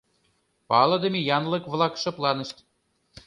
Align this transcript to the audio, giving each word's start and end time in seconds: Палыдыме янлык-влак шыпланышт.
Палыдыме 0.69 1.19
янлык-влак 1.35 1.93
шыпланышт. 2.01 2.57